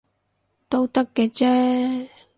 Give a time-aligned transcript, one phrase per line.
[0.67, 2.09] 都得嘅啫